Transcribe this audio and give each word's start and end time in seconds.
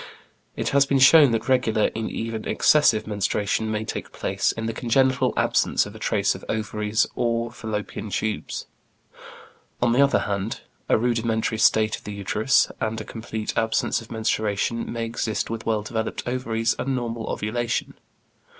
It 0.55 0.69
has 0.69 0.87
been 0.87 0.97
shown 0.97 1.29
that 1.29 1.47
regular 1.47 1.91
and 1.95 2.09
even 2.09 2.47
excessive 2.47 3.05
menstruation 3.05 3.69
may 3.69 3.85
take 3.85 4.11
place 4.11 4.51
in 4.51 4.65
the 4.65 4.73
congenital 4.73 5.31
absence 5.37 5.85
of 5.85 5.93
a 5.93 5.99
trace 5.99 6.33
of 6.33 6.43
ovaries 6.49 7.05
or 7.13 7.51
Fallopian 7.51 8.09
tubes. 8.09 8.65
On 9.79 9.91
the 9.91 10.01
other 10.01 10.21
hand, 10.21 10.61
a 10.89 10.97
rudimentary 10.97 11.59
state 11.59 11.97
of 11.97 12.03
the 12.05 12.13
uterus, 12.13 12.71
and 12.81 12.99
a 12.99 13.05
complete 13.05 13.55
absence 13.55 14.01
of 14.01 14.11
menstruation, 14.11 14.91
may 14.91 15.05
exist 15.05 15.51
with 15.51 15.67
well 15.67 15.83
developed 15.83 16.27
ovaries 16.27 16.75
and 16.79 16.95
normal 16.95 17.27
ovulation. 17.27 17.93